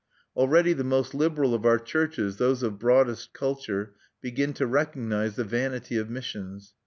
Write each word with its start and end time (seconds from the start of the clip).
Already 0.35 0.73
the 0.73 0.83
most 0.83 1.13
liberal 1.13 1.53
of 1.53 1.63
our 1.63 1.77
churches, 1.77 2.37
those 2.37 2.63
of 2.63 2.79
broadest 2.79 3.33
culture, 3.33 3.93
begin 4.19 4.51
to 4.53 4.65
recognize 4.65 5.35
the 5.35 5.43
vanity 5.43 5.95
of 5.95 6.09
missions. 6.09 6.73